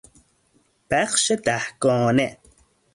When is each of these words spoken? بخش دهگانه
بخش 0.89 1.31
دهگانه 1.31 2.37